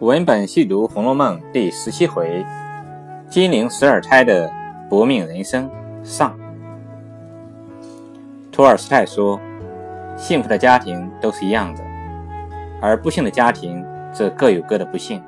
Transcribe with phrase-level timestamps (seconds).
[0.00, 2.42] 文本细读《红楼梦》第十七回：
[3.28, 4.50] 金陵十二钗的
[4.88, 5.70] 薄命人生
[6.02, 6.34] 上。
[8.50, 9.38] 托尔斯泰说
[10.16, 11.82] ：“幸福的家庭都是一样的，
[12.80, 15.22] 而不幸的家庭则各有各的不幸。”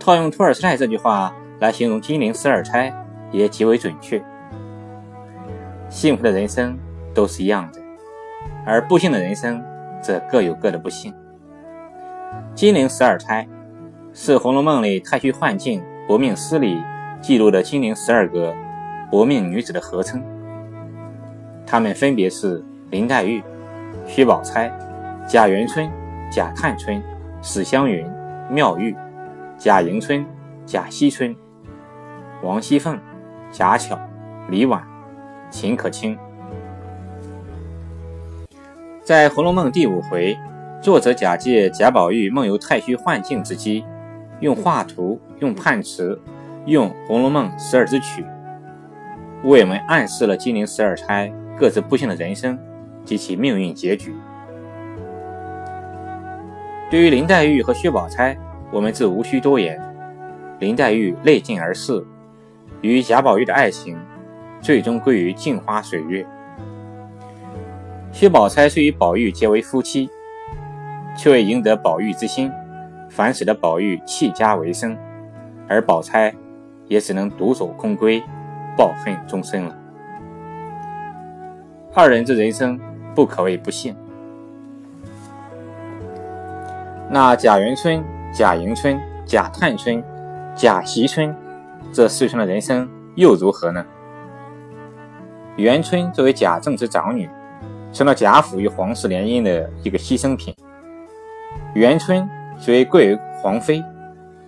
[0.00, 2.92] 套用托尔斯泰这句话来形容金陵十二钗，
[3.30, 4.20] 也极为准确。
[5.88, 6.76] 幸福的人生
[7.14, 7.80] 都是一样的，
[8.66, 9.62] 而不幸的人生
[10.02, 11.14] 则各有各的不幸。
[12.54, 13.46] 金陵十二钗
[14.12, 16.76] 是《红楼梦》里太虚幻境薄命诗里
[17.20, 18.54] 记录的金陵十二个
[19.10, 20.22] 薄命女子的合称。
[21.66, 23.42] 她们分别是林黛玉、
[24.06, 24.70] 薛宝钗、
[25.26, 25.90] 贾元春、
[26.30, 27.02] 贾探春、
[27.42, 28.06] 史湘云、
[28.50, 28.94] 妙玉、
[29.56, 30.24] 贾迎春、
[30.66, 31.34] 贾惜春、
[32.42, 32.98] 王熙凤、
[33.50, 33.98] 贾巧、
[34.48, 34.82] 李婉、
[35.50, 36.18] 秦可卿。
[39.02, 40.36] 在《红楼梦》第五回。
[40.80, 43.84] 作者假借贾宝玉梦游太虚幻境之机，
[44.40, 46.18] 用画图、用判词、
[46.64, 48.24] 用《红楼梦》十二支曲，
[49.44, 52.58] 为我们暗示了金陵十二钗各自不幸的人生
[53.04, 54.14] 及其命运结局。
[56.90, 58.34] 对于林黛玉和薛宝钗，
[58.72, 59.78] 我们自无需多言。
[60.60, 62.02] 林黛玉泪尽而逝，
[62.80, 63.98] 与贾宝玉的爱情
[64.62, 66.26] 最终归于镜花水月。
[68.12, 70.08] 薛宝钗虽与宝玉结为夫妻。
[71.20, 72.50] 却为赢得宝玉之心，
[73.10, 74.96] 反使得宝玉弃家为生，
[75.68, 76.34] 而宝钗
[76.88, 78.22] 也只能独守空闺，
[78.74, 79.76] 抱恨终身了。
[81.92, 82.80] 二人之人生
[83.14, 83.94] 不可谓不幸。
[87.10, 90.02] 那贾元春、贾迎春、贾探春、
[90.56, 91.36] 贾惜春
[91.92, 93.84] 这四春的人生又如何呢？
[95.56, 97.28] 元春作为贾政之长女，
[97.92, 100.54] 成了贾府与皇室联姻的一个牺牲品。
[101.74, 103.82] 元春虽贵为皇妃，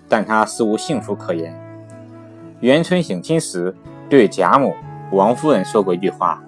[0.08, 1.56] 但她实无幸福可言。
[2.58, 3.74] 元春省亲时，
[4.08, 4.74] 对贾母、
[5.12, 6.42] 王夫人说过一句话：“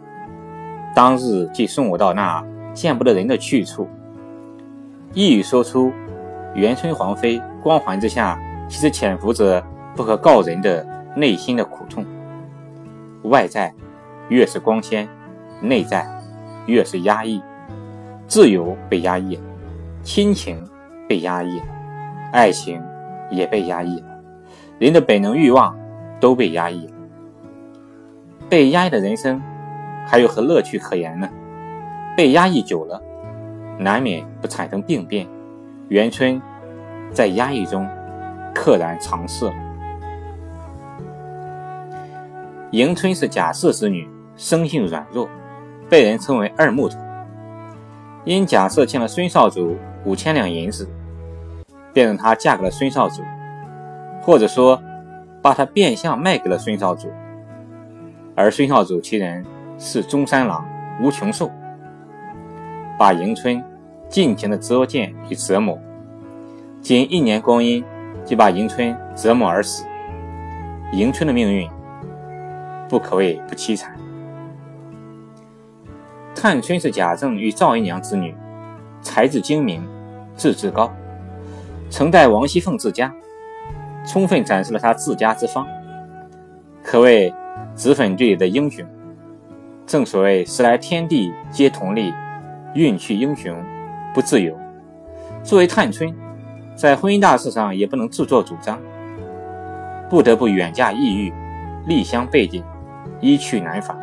[0.94, 3.88] 当日即送我到那见不得人的去处。”
[5.14, 5.92] 一语说出，
[6.54, 8.36] 元春皇妃光环之下，
[8.68, 9.64] 其实潜伏着
[9.94, 10.84] 不可告人的
[11.14, 12.04] 内心的苦痛。
[13.22, 13.72] 外在
[14.28, 15.08] 越是光鲜，
[15.60, 16.04] 内在
[16.66, 17.40] 越是压抑，
[18.26, 19.38] 自由被压抑。
[20.04, 20.62] 亲情
[21.08, 21.66] 被压抑了，
[22.30, 22.80] 爱情
[23.30, 24.06] 也被压抑了，
[24.78, 25.74] 人的本能欲望
[26.20, 26.92] 都被压抑了。
[28.50, 29.40] 被压抑的人生
[30.06, 31.28] 还有何乐趣可言呢？
[32.14, 33.02] 被压抑久了，
[33.78, 35.26] 难免不产生病变。
[35.88, 36.40] 元春
[37.10, 37.88] 在压抑中
[38.54, 39.54] 溘然长逝了。
[42.72, 45.28] 迎春是贾氏之女，生性软弱，
[45.88, 46.98] 被人称为二木头。
[48.24, 50.88] 因贾赦欠了孙少主五千两银子，
[51.92, 53.22] 便让她嫁给了孙少主，
[54.20, 54.80] 或者说，
[55.42, 57.08] 把她变相卖给了孙少主。
[58.34, 59.44] 而孙少主其人
[59.78, 60.66] 是中山狼
[61.00, 61.50] 吴穷寿，
[62.98, 63.62] 把迎春
[64.08, 65.78] 尽情的作践与折磨，
[66.80, 67.84] 仅一年光阴
[68.24, 69.84] 就把迎春折磨而死。
[70.92, 71.68] 迎春的命运
[72.88, 73.96] 不可谓不凄惨。
[76.34, 78.34] 探春是贾政与赵姨娘之女，
[79.00, 79.82] 才智精明，
[80.36, 80.92] 志志高，
[81.90, 83.12] 曾代王熙凤治家，
[84.06, 85.66] 充分展示了她治家之方，
[86.82, 87.32] 可谓
[87.74, 88.84] 脂粉队里的英雄。
[89.86, 92.12] 正所谓时来天地皆同力，
[92.74, 93.54] 运去英雄
[94.14, 94.56] 不自由。
[95.42, 96.14] 作为探春，
[96.74, 98.80] 在婚姻大事上也不能自作主张，
[100.08, 101.32] 不得不远嫁异域，
[101.86, 102.64] 离乡背井，
[103.20, 103.96] 一去难返。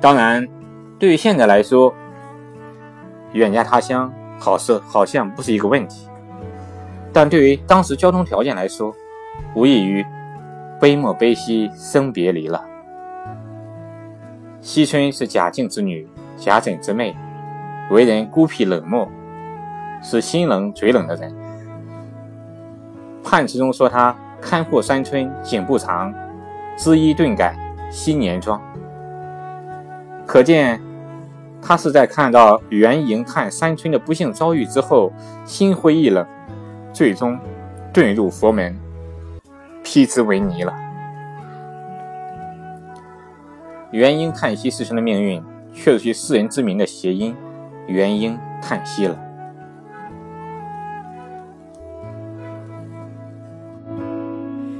[0.00, 0.46] 当然。
[0.98, 1.94] 对于现在来说，
[3.32, 6.08] 远嫁他乡好似好像不是一个问题，
[7.12, 8.92] 但对于当时交通条件来说，
[9.54, 10.04] 无异于
[10.80, 12.64] 悲莫悲兮生别离了。
[14.62, 17.14] 惜春是贾静之女，贾珍之妹，
[17.90, 19.06] 为人孤僻冷漠，
[20.02, 21.30] 是心冷嘴冷的人。
[23.22, 26.12] 判词中说她看破三春景不长，
[26.78, 27.54] 知衣顿改
[27.90, 28.58] 新年妆，
[30.26, 30.80] 可见。
[31.62, 35.12] 他是在看到元婴探山村的不幸遭遇之后，
[35.44, 36.26] 心灰意冷，
[36.92, 37.38] 最终
[37.92, 38.76] 遁入佛门，
[39.84, 40.74] 披之为尼了。
[43.92, 45.42] 元婴叹息四春的命运，
[45.74, 47.36] 却是其世人之名的谐音，
[47.86, 49.18] 元婴叹息了。